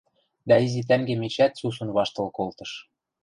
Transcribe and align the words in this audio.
Дӓ 0.47 0.55
изи 0.65 0.81
тӓнгем 0.87 1.21
эчеӓт 1.27 1.53
сусун 1.59 1.89
ваштыл 1.95 2.27
колтыш: 2.37 2.71